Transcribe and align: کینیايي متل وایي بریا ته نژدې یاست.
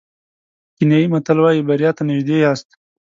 کینیايي 0.75 1.07
متل 1.13 1.37
وایي 1.41 1.61
بریا 1.67 1.91
ته 1.97 2.01
نژدې 2.09 2.37
یاست. 2.43 2.67